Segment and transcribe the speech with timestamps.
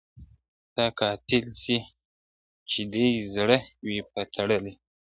[0.67, 1.77] ستا قاتل سي
[2.69, 3.05] چي دي
[3.35, 4.83] زړه وي په تړلی `